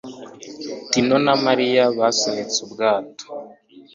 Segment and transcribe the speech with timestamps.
[0.91, 3.25] Tino na Mariya basunitse ubwato